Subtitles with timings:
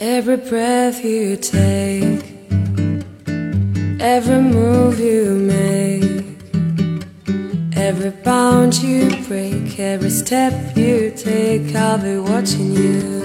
[0.00, 2.24] Every breath you take,
[4.00, 6.34] every move you make,
[7.76, 13.22] every bound you break, every step you take, I'll be watching you.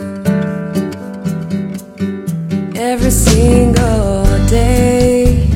[2.76, 5.50] Every single day,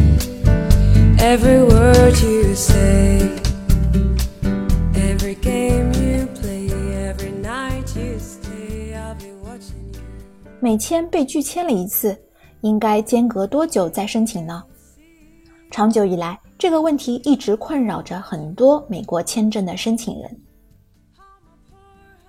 [1.20, 2.33] every word you
[10.64, 12.18] 每签被拒签了一次，
[12.62, 14.64] 应该间隔多久再申请呢？
[15.70, 20.42] 长久以来，这个问题一直困扰着很多美国签证的申请人。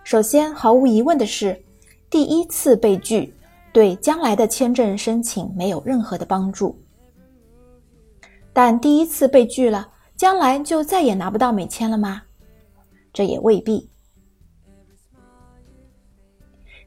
[0.02, 1.56] 首先，毫无疑问的是，
[2.10, 3.32] 第一次被拒
[3.72, 6.76] 对将来的签证申请没有任何的帮助。
[8.52, 12.20] 但第一次被拒了，将来就再也拿不到美签了吗？
[13.12, 13.88] 这也未必。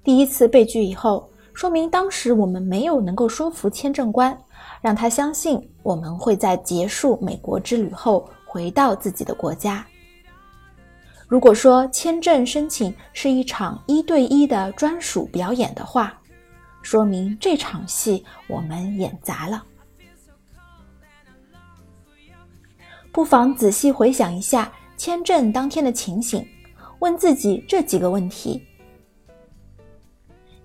[0.03, 4.37] 第一次被拒以后，说明当时我们没有能够说服签证官，
[4.79, 9.83] 让他相信我们会在结束美国之旅后回到自己的国家。
[11.27, 16.21] 如果说签证申请是一场一对一的专属表演的话，
[16.83, 19.63] 说明这场戏我们演砸了。
[23.11, 26.47] 不妨仔细回想一下签证当天的情形，
[26.99, 28.63] 问自己这几个问题：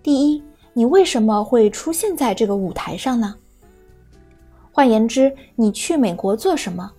[0.03, 0.43] 第一，
[0.75, 3.34] 你为什么会出现在这个舞台上呢？
[4.70, 6.91] 换言之，你去美国做什么？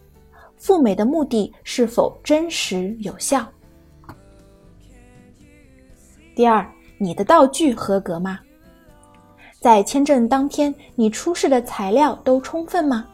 [0.57, 3.45] 赴美的目的是否真实有效？
[6.35, 6.65] 第二，
[6.97, 8.39] 你的道具合格吗？
[9.59, 13.07] 在签证当天，你出示的材料都充分吗？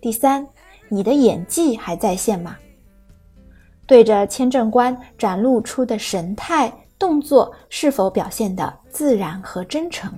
[0.00, 0.46] 第三，
[0.88, 2.56] 你的演技还在线吗？
[3.86, 6.72] 对着签证官展露出的神态、
[7.04, 10.10] 动作是否表现的自然和真诚？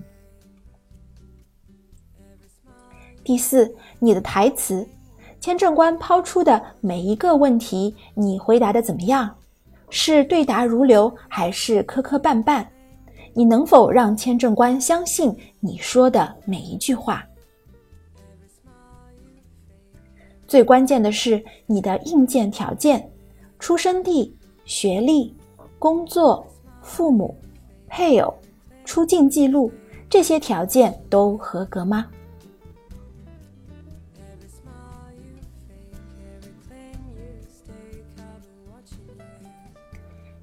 [3.25, 4.89] 第四，你的台词，
[5.41, 9.37] 签证官抛出的每一个问题，你回答的怎么样？
[9.91, 12.65] 是对答如流，还是磕磕绊绊？
[13.35, 17.27] 你能否让签证官相信你说的每一句话？
[20.47, 23.11] 最关键的是你的硬件条件：
[23.59, 24.33] 出生地、
[24.65, 25.37] 学历、
[25.81, 26.47] 工作、
[26.87, 27.37] 父母、
[27.89, 28.33] 配偶、
[28.85, 29.71] 出境记录，
[30.09, 32.07] 这些条件都合格吗？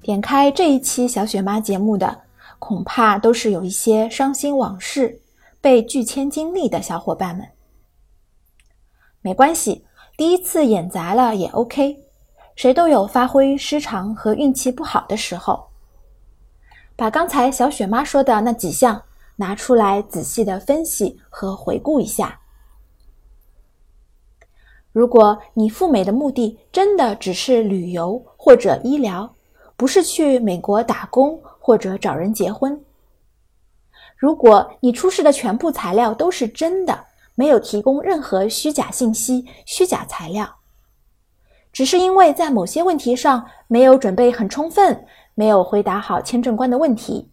[0.02, 2.22] 点开这一期小雪妈节目的，
[2.58, 5.18] 恐怕都是有一些伤心往事、
[5.62, 7.44] 被拒签经历的小伙伴们。
[9.22, 9.82] 没关系，
[10.18, 11.98] 第一次演砸了也 OK，
[12.54, 15.73] 谁都有发挥失常和运气不好的时候。
[16.96, 19.02] 把刚才小雪妈说的那几项
[19.36, 22.40] 拿出来仔细的分析和回顾一下。
[24.92, 29.34] 如果你赴美的目的真的只是旅游或者医疗，
[29.76, 32.80] 不是去美国打工或者找人结婚。
[34.16, 40.58] 如果你出示的全部材料都是真的，没有提供任何虚假信息、虚假材料，
[41.72, 45.04] 只是因为在某些问题上没有准备很充分，
[45.34, 47.30] 没有回答好签证官的问题，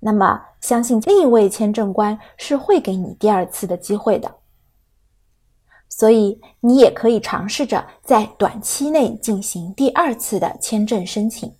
[0.00, 4.34] 那么相信另一位签证官是会给你第二次的机会的。
[5.88, 11.52] 所以你也可以尝试着在短期内进行第二次的签证申请。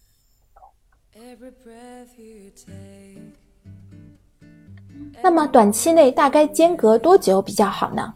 [5.22, 8.12] 那么短期内大概间隔多久比较好呢.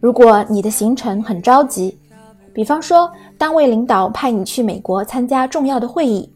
[0.00, 1.98] 如果你的行程很着急，
[2.52, 6.30] 比方说单位领导派你去美国参加重要的会议，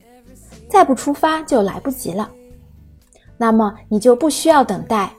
[0.68, 2.30] 再不出发就来不及了，
[3.36, 5.12] 那么你就不需要等待，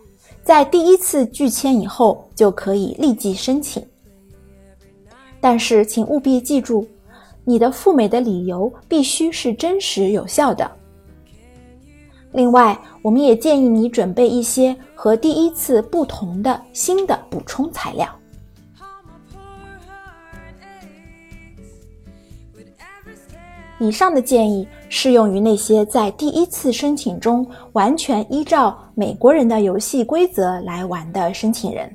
[0.43, 3.85] 在第一次拒签以后就可以立即申请。
[5.41, 6.87] 但是请务必记住，
[7.43, 10.69] 你的赴美的理由必须是真实有效的。
[12.31, 18.09] 另外，我们也建议你准备一些和第一次不同的新的补充材料。
[23.79, 31.93] 以上的建议适用于那些在第一次申请中完全依照美国人的游戏规则来玩的申请人。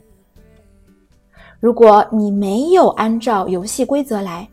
[1.58, 4.48] 如果你没有按照游戏规则来，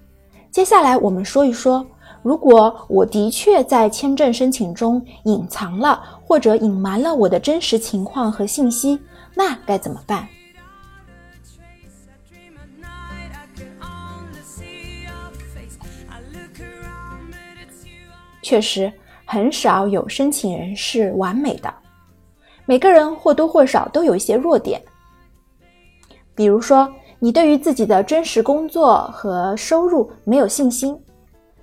[0.51, 1.85] 接下来我们说一说，
[2.21, 8.99] 如果我的确在签证申请中隐藏了或者隐瞒了我的真实情况和信息，
[9.35, 10.27] 那该怎么办？
[18.41, 18.91] 确实，
[19.25, 21.73] 很少有申请人是完美的，
[22.65, 24.81] 每个人或多或少都有一些弱点。
[26.35, 26.87] 比如说，
[27.19, 30.97] 你对于自己的真实工作和收入没有信心，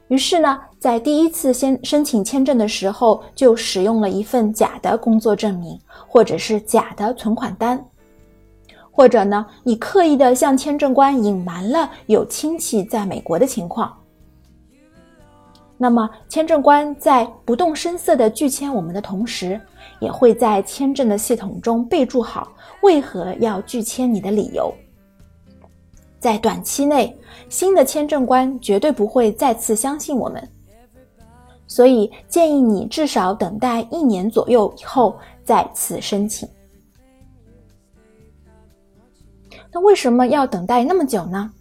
[0.08, 5.78] 于是呢，在第一次先申请签证的时候就使用了一份假的工作证明，
[6.08, 7.82] 或者是假的存款单。
[8.90, 13.96] 或者呢，你刻意的向签证官隐瞒了有亲戚在美国的情况，
[15.76, 19.60] 那么签证官在不动声色的拒签我们的同时，
[20.00, 24.72] 也会在签证的系统中备注好为何要拒签你的理由。
[26.20, 27.14] 在短期内，
[27.48, 30.48] 新的签证官绝对不会再次相信我们，
[31.66, 36.48] 所以建议你至少等待一年左右以后再次申请。
[39.70, 41.52] 那为什么要等待那么久呢？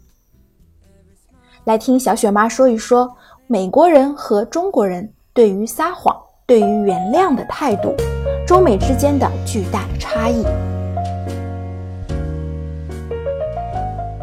[1.65, 3.13] 来听小雪妈说一说
[3.47, 7.93] 美国人和中国人对于撒谎、对于原谅的态度，
[8.47, 10.45] 中美之间的巨大的差异。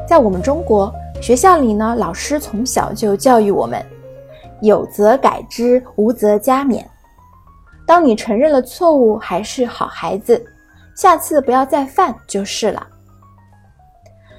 [0.08, 0.90] 在我们中国
[1.20, 3.84] 学校里呢，老师从小就教育我们：
[4.62, 6.82] 有则改之，无则加勉。
[7.87, 10.43] 当你承认了错误，还是好孩子，
[10.96, 12.87] 下次不要再犯就是了。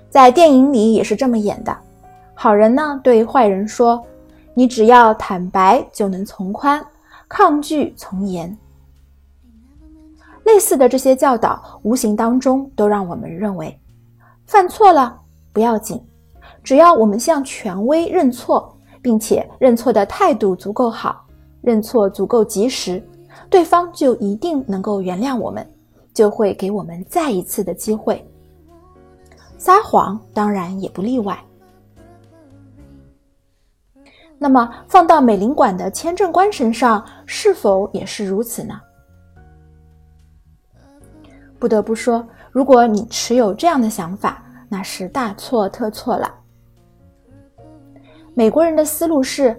[0.10, 1.77] 在电影里也是这么演的，
[2.34, 4.04] 好人呢对坏人说
[4.53, 6.86] ：“你只要坦白就能从宽，
[7.27, 8.57] 抗拒从严。”
[10.44, 13.80] 类似的这些教导，无形当中都让我们认为，
[14.45, 15.15] 犯错了
[15.53, 16.01] 不要紧，
[16.63, 21.24] 只要我们向权威认错，并且认错的态度足够好，
[21.62, 23.01] 认错足够及时，
[23.50, 25.65] 对方就一定能够原谅我们，
[26.12, 28.25] 就会给我们再一次的机会。
[29.57, 31.38] 撒谎当然也不例外。
[34.44, 38.82] 那么放到美领馆的签证官身上，是否也是如此呢？
[41.60, 46.34] 不得不说，如果你持有这样的想法，那是大错特错了。
[48.34, 49.56] 美国人的思路是：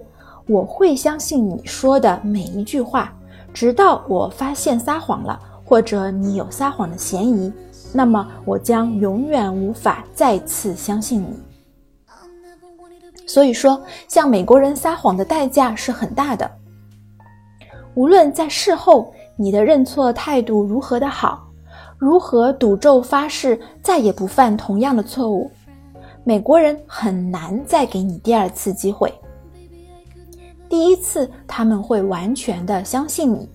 [0.49, 3.13] 我会相信你说的每一句话，
[3.53, 7.53] 直到我发现撒谎了，或者你有撒谎的嫌疑。
[7.93, 11.52] 那么我将永远无法再次相信你。
[13.25, 16.49] 所以说，向美国人撒谎的代价是很大的。
[17.95, 21.47] 无论在事后你的认错态度如何的好，
[21.97, 25.49] 如何赌咒发誓再也不犯同样的错误，
[26.23, 29.13] 美国人很难再给你第二次机会。
[30.67, 33.47] 第一次他们会完全的相信你，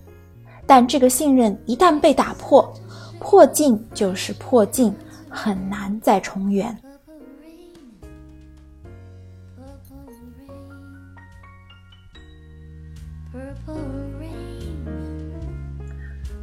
[0.65, 2.73] 但这个信任一旦被打破。
[3.19, 4.95] 破镜就是破镜，
[5.29, 6.75] 很难再重圆。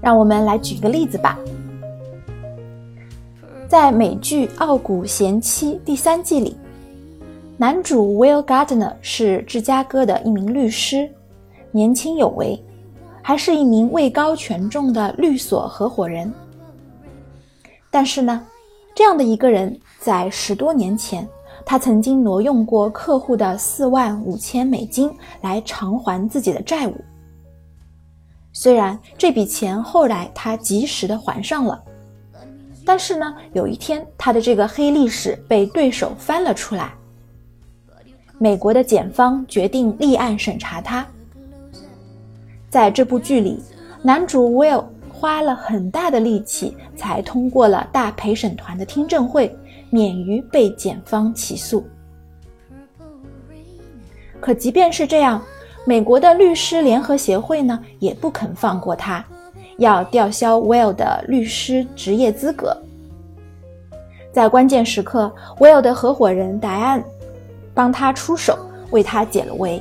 [0.06, 1.36] 让我们来举个例子吧，
[3.66, 6.56] 在美剧《傲骨贤妻》第三季里，
[7.56, 11.10] 男主 Will Gardner 是芝加哥的一名律师，
[11.72, 12.56] 年轻有为，
[13.20, 16.32] 还是一名位高权重的律所合伙人。
[17.90, 18.40] 但是呢，
[18.94, 21.28] 这样的一个人，在十多年前，
[21.64, 26.94] 他曾经挪用过客户的四万五千美金来偿还自己的债务。
[28.58, 31.78] 虽然这笔钱后来他及时的还上了，
[32.86, 36.94] 但是呢，有一天他的这个黑历史被对手翻了出来。
[38.38, 41.06] 美国的检方决定立案审查他。
[42.70, 43.62] 在这部剧里，
[44.02, 44.86] 男主 Will。
[45.18, 49.50] 花了很大的力气才通过了大陪审团的听证会，
[49.88, 51.82] 免于被检方起诉。
[54.38, 55.42] 可即便是这样，
[55.88, 59.24] 美国的律师联合协会呢也不肯放过他，
[59.78, 62.76] 要吊销 Will 的律师职业资格。
[64.32, 67.02] 在关键时刻，Will 的合伙人戴安
[67.72, 68.58] 帮他出手，
[68.90, 69.80] 为他解了围，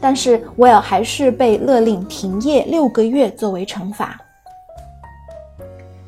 [0.00, 4.18] 但是 Will 还是被勒令停业六个月作为惩罚。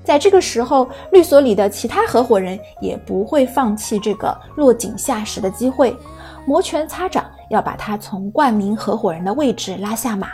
[0.03, 5.95] 在这个时候，律所里的其他合伙人也不会放弃这个落井下石的机会，
[6.47, 10.29] 摩拳擦掌要把他从冠名合伙人的位置拉下马。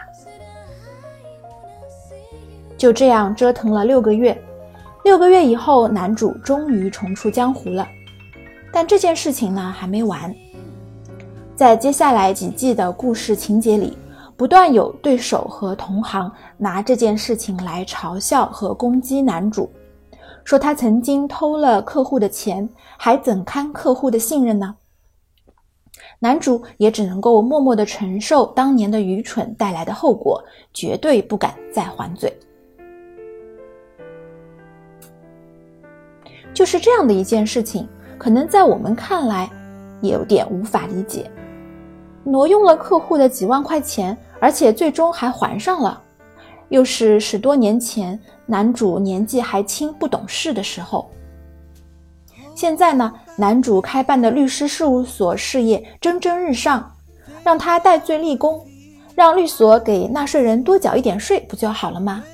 [2.77, 4.41] 就这样折腾了六个月，
[5.03, 7.87] 六个月以后，男主终于重出江湖了。
[8.73, 10.33] 但这件事情呢还没完，
[11.57, 13.99] 在接下来几季的故事情节里。
[14.37, 19.69] 不断有对手和同行拿这件事情来嘲笑和攻击男主，
[20.45, 24.73] 说他曾经偷了客户的钱，还怎堪客户的信任呢？
[26.19, 32.33] 男主也只能够默默地承受当年的愚蠢带来的后果，绝对不敢再还嘴。
[36.55, 37.89] 就是这样的一件事情，
[38.19, 39.49] 可能在我们看来
[40.01, 41.31] 也有点无法理解。
[42.25, 46.03] 挪用了客户的几万块钱，而且最终还还上了，
[46.69, 51.09] 又是十多年前男主年纪还轻、不懂事的时候。
[52.59, 56.93] 现在呢，男主开办的律师事务所事业蒸蒸日上，
[57.45, 58.67] 让他戴罪立功，
[59.15, 62.25] 让律所给纳税人多缴一点税，不就好了吗？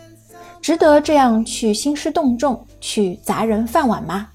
[0.63, 4.31] 值得这样去兴师动众，去砸人饭碗吗？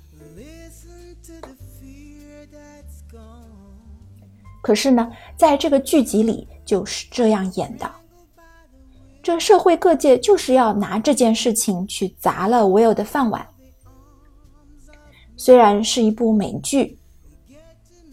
[4.62, 7.90] 可是呢，在这个剧集里就是这样演的，
[9.24, 13.44] 这社会各界就是要拿这件事情去砸了 Will 的饭碗。
[15.40, 17.00] 虽然是一部美剧，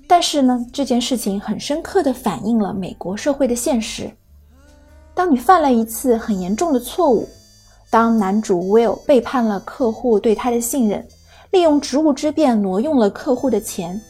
[0.06, 4.09] 但是呢，这件事情很深刻的反映了美国社会的现实。
[5.12, 7.28] 当你犯了一次很严重的错误，
[7.90, 11.04] 当男主 Will 背叛了客户对他的信任，
[11.50, 14.00] 利用职务之便挪用了客户的钱，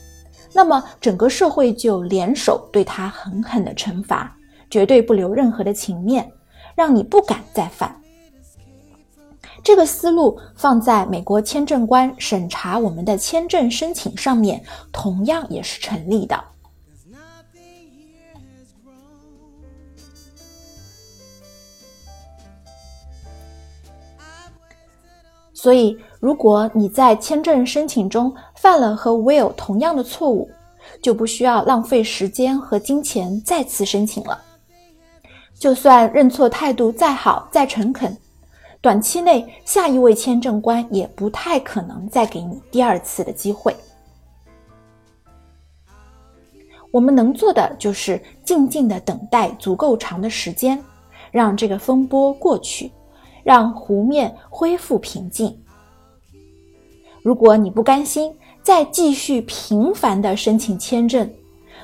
[0.53, 4.37] 那么整个社会就联手对他狠狠的惩罚，
[4.69, 6.31] 绝对不留任何的情面，
[6.75, 7.99] 让你不敢再犯。
[9.67, 16.41] 这个思路放在美国签证官审查我们的签证申请上面，同样也是成立的。
[25.53, 30.49] 所以，如果你在签证申请中犯了和 Will 同样的错误，
[31.03, 34.41] 就不需要浪费时间和金钱再次申请了。
[35.59, 38.17] 就算认错态度再好、再诚恳。
[38.87, 43.75] 短期内，下一位签证官也不太可能再给你第二次的机会。
[46.93, 50.81] 我们能做的就是静静的等待足够长的时间，
[51.33, 52.93] 让这个风波过去，
[53.43, 55.53] 让湖面恢复平静。
[57.23, 61.29] 如果你不甘心再继续频繁的申请签证，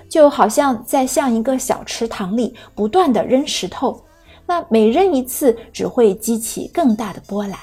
[0.09, 4.00] 就好像在向一个小池塘里不断的扔石头。
[4.47, 7.59] 那每扔一次，只会激起更大的波澜。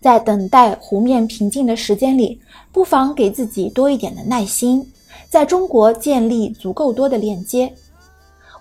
[0.00, 2.40] 在等待湖面平静的时间里，
[2.72, 4.86] 不妨给自己多一点的耐心，
[5.30, 7.72] 在中国建立足够多的链接，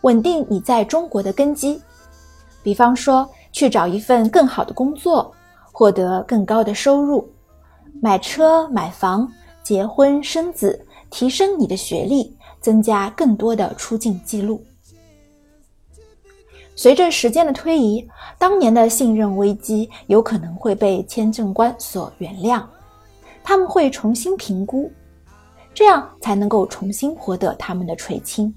[0.01, 1.81] 稳定你在中国的根基。
[2.61, 5.33] 比方说，去找一份更好的工作，
[5.71, 7.27] 获得更高的收入，
[8.01, 9.29] 买车买房，
[9.63, 12.33] 结婚生子，提升你的学历。
[12.63, 14.63] 增加更多的出境记录。
[16.75, 18.07] 随着时间的推移，
[18.39, 22.63] 当年的信任危机有可能会被签证官所原谅，
[23.43, 24.91] 他们会重新评估，
[25.73, 28.51] 这样才能够重新获得他们的垂青。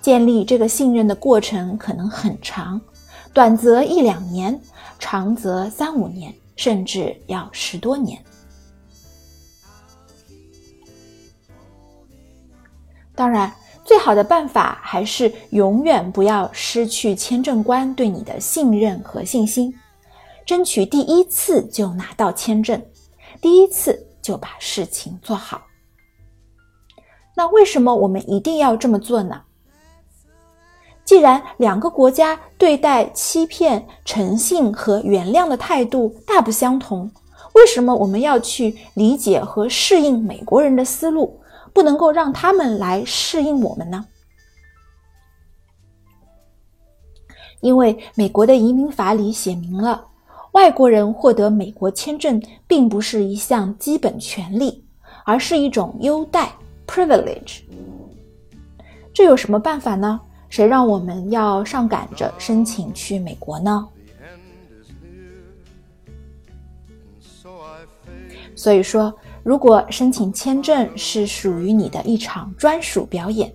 [0.00, 2.80] 建立这个信任的过程可能很长，
[3.34, 4.58] 短则一两年，
[4.98, 8.18] 长则三五年，甚至要十多年。
[13.20, 13.52] 当然，
[13.84, 19.74] 最好的办法还是永远不要失去签证官对你的信任和信心，
[20.46, 22.82] 争取第一次就拿到签证，
[23.38, 25.60] 第一次就把事情做好。
[27.36, 29.42] 那为什么我们一定要这么做呢？
[31.04, 37.10] 既然两个国家对待欺骗、诚信和原谅的态度大不相同，
[37.52, 41.38] 为什么我们要去理解和适应美国人的思路？
[41.72, 44.04] 不能够让他们来适应我们呢？
[47.60, 50.06] 因为美国的移民法里写明了，
[50.52, 54.82] 外国人获得美国签证并不是一项基本权利，
[55.24, 56.52] 而是一种优待
[56.86, 57.60] （privilege）。
[59.12, 60.20] 这有什么办法呢？
[60.48, 63.86] 谁让我们要上赶着申请去美国呢？
[68.56, 69.14] 所以说。
[69.42, 73.52] 如果申请签证是属于你的一场专属表演，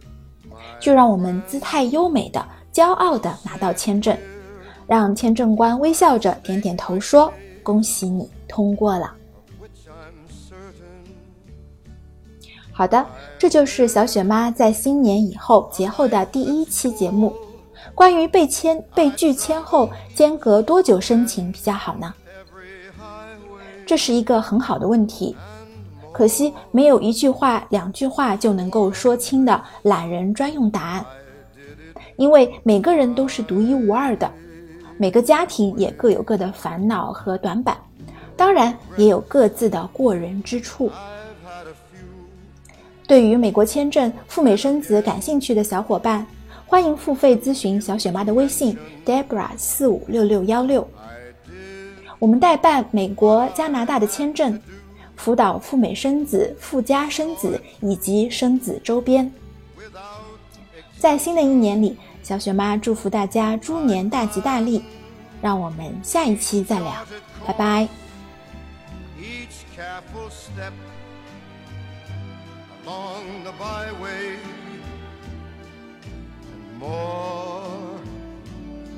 [0.79, 4.17] 就让我们姿态优美的、骄傲的拿到签证，
[4.87, 9.13] 让签证官微笑着点点头说：“恭喜你通过了。”
[12.71, 13.05] 好的，
[13.37, 17.31] 这就是小雪妈在新年以后节后的第一期节目，
[17.93, 22.13] 关于被签、被拒签后间隔多久申请比较好呢？
[23.85, 25.37] 这是一个很好的问题。
[26.15, 31.05] 可惜没有一句话、两句话就能够说清的懒人专用答案，
[32.15, 34.31] 因为每个人都是独一无二的，
[34.97, 37.75] 每个家庭也各有各的烦恼和短板，
[38.37, 40.89] 当然也有各自的过人之处。
[43.05, 46.25] 对于美国签证赴美生子感兴趣的小伙伴，
[46.65, 50.87] 欢迎付费咨询小雪妈的微信 Debra 四五六六幺六。
[52.19, 54.57] 我们代办美国、加拿大的签证，
[55.15, 59.31] 辅导赴美生子、赴加生子以及生子周边。
[60.97, 64.83] 在新的一年里，小雪妈祝福大家猪年大吉大利。
[65.41, 67.05] 让我们下一期再聊，
[67.45, 67.87] 拜拜。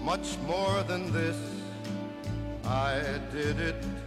[0.07, 1.35] much more than this.
[2.63, 4.06] I did it